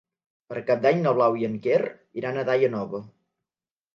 [0.51, 1.77] Per Cap d'Any na Blau i en Quer
[2.21, 3.03] iran a Daia Nova.